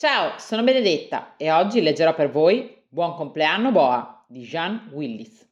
[0.00, 5.44] Ciao, sono Benedetta e oggi leggerò per voi Buon compleanno Boa di Jean Willis.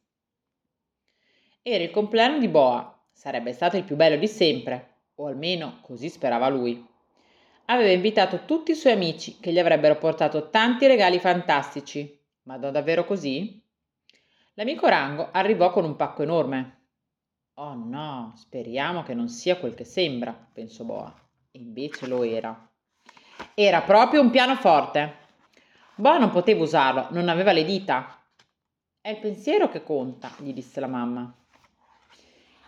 [1.61, 6.07] Era il compleanno di Boa, sarebbe stato il più bello di sempre, o almeno così
[6.07, 6.81] sperava lui.
[7.65, 12.71] Aveva invitato tutti i suoi amici che gli avrebbero portato tanti regali fantastici, ma non
[12.71, 13.61] davvero così?
[14.53, 16.85] L'amico Rango arrivò con un pacco enorme.
[17.55, 21.13] Oh no, speriamo che non sia quel che sembra, pensò Boa.
[21.51, 22.66] Invece lo era.
[23.53, 25.15] Era proprio un pianoforte.
[25.95, 28.21] Boa non poteva usarlo, non aveva le dita.
[29.01, 31.33] È il pensiero che conta, gli disse la mamma.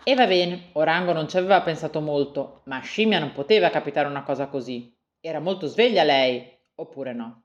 [0.03, 4.07] E va bene, Orango non ci aveva pensato molto, ma a Scimmia non poteva capitare
[4.07, 4.95] una cosa così.
[5.19, 7.43] Era molto sveglia lei, oppure no?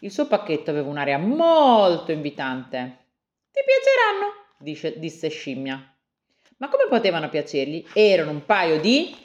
[0.00, 3.06] Il suo pacchetto aveva un'aria molto invitante.
[3.50, 5.94] Ti piaceranno, dice, disse Scimmia.
[6.58, 7.84] Ma come potevano piacergli?
[7.94, 9.16] Erano un paio di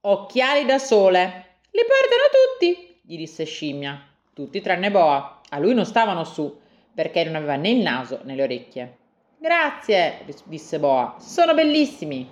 [0.00, 1.47] occhiali da sole.
[1.70, 4.00] Li portano tutti, gli disse Scimmia.
[4.32, 5.40] Tutti tranne Boa.
[5.50, 6.60] A lui non stavano su,
[6.94, 8.96] perché non aveva né il naso né le orecchie.
[9.38, 12.30] Grazie, disse Boa, sono bellissimi.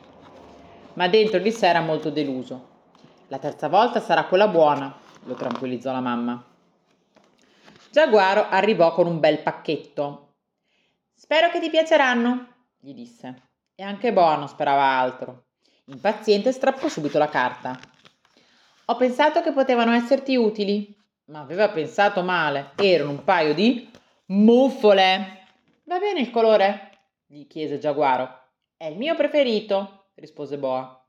[0.94, 2.75] Ma dentro di sé era molto deluso.
[3.28, 6.44] La terza volta sarà quella buona, lo tranquillizzò la mamma.
[7.91, 10.34] Giaguaro arrivò con un bel pacchetto.
[11.14, 12.47] Spero che ti piaceranno,
[12.78, 13.42] gli disse.
[13.75, 15.44] E anche Boa non sperava altro.
[15.86, 17.78] Impaziente strappò subito la carta.
[18.88, 22.70] Ho pensato che potevano esserti utili, ma aveva pensato male.
[22.76, 23.90] Erano un paio di
[24.26, 25.44] muffole.
[25.84, 26.90] Va bene il colore?
[27.26, 28.28] gli chiese Giaguaro.
[28.76, 31.04] È il mio preferito, rispose Boa.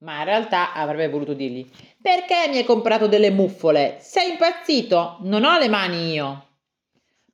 [0.00, 1.66] Ma in realtà avrebbe voluto dirgli:
[1.98, 3.96] Perché mi hai comprato delle muffole?
[4.00, 5.16] Sei impazzito?
[5.20, 6.48] Non ho le mani io.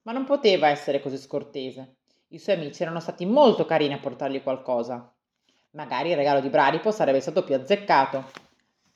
[0.03, 1.97] Ma non poteva essere così scortese.
[2.29, 5.13] I suoi amici erano stati molto carini a portargli qualcosa.
[5.73, 8.49] Magari il regalo di Bradipo sarebbe stato più azzeccato.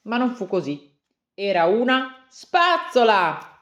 [0.05, 0.93] Ma non fu così.
[1.35, 3.53] Era una spazzola!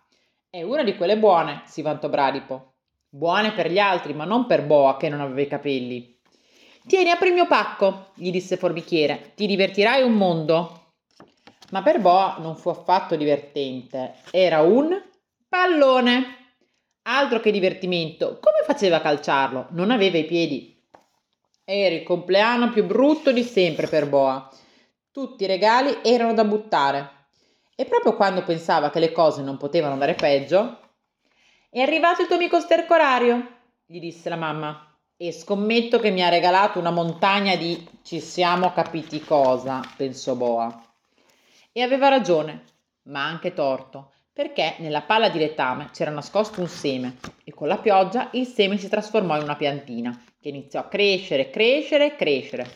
[0.49, 2.75] È una di quelle buone, si vantò Bradipo.
[3.09, 6.19] Buone per gli altri, ma non per Boa che non aveva i capelli.
[6.87, 9.33] Tieni, apri il mio pacco, gli disse Forbichiere.
[9.34, 10.94] Ti divertirai un mondo.
[11.71, 14.15] Ma per Boa non fu affatto divertente.
[14.31, 15.00] Era un
[15.49, 16.39] pallone.
[17.03, 18.39] Altro che divertimento.
[18.41, 19.69] Come faceva a calciarlo?
[19.71, 20.78] Non aveva i piedi.
[21.65, 24.50] Era il compleanno più brutto di sempre per Boa.
[25.12, 27.11] Tutti i regali erano da buttare.
[27.77, 30.78] E proprio quando pensava che le cose non potevano andare peggio,
[31.69, 34.97] è arrivato il tuo amico stercorario, gli disse la mamma.
[35.19, 40.83] E scommetto che mi ha regalato una montagna di ci siamo capiti cosa, pensò Boa.
[41.72, 42.65] E aveva ragione,
[43.03, 47.77] ma anche torto, perché nella palla di letame c'era nascosto un seme e con la
[47.77, 52.67] pioggia il seme si trasformò in una piantina che iniziò a crescere, crescere, crescere,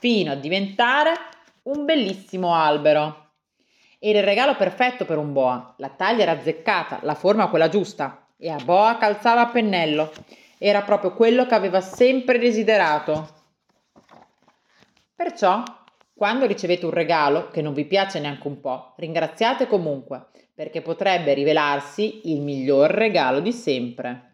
[0.00, 1.27] fino a diventare
[1.68, 3.26] un bellissimo albero.
[3.98, 8.28] Era il regalo perfetto per un boa, la taglia era azzeccata, la forma quella giusta,
[8.38, 10.12] e a boa calzava a pennello.
[10.56, 13.36] Era proprio quello che aveva sempre desiderato.
[15.14, 15.62] Perciò,
[16.14, 21.34] quando ricevete un regalo che non vi piace neanche un po', ringraziate comunque, perché potrebbe
[21.34, 24.27] rivelarsi il miglior regalo di sempre.